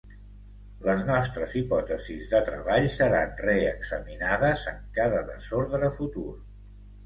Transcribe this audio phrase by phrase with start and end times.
[0.87, 6.29] Les nostres hipòtesis de treball seran reexaminades en cada desordre futur.